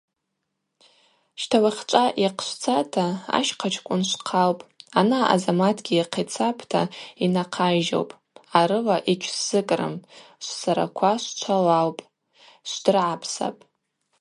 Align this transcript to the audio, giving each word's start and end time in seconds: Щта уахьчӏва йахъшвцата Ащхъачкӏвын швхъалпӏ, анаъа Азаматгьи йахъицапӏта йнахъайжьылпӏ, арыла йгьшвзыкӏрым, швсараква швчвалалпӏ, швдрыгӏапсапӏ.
Щта 1.41 1.57
уахьчӏва 1.63 2.03
йахъшвцата 2.23 3.05
Ащхъачкӏвын 3.37 4.01
швхъалпӏ, 4.09 4.65
анаъа 4.99 5.27
Азаматгьи 5.33 5.95
йахъицапӏта 5.97 6.81
йнахъайжьылпӏ, 7.23 8.17
арыла 8.59 8.97
йгьшвзыкӏрым, 9.11 9.95
швсараква 10.45 11.11
швчвалалпӏ, 11.23 12.07
швдрыгӏапсапӏ. 12.69 13.61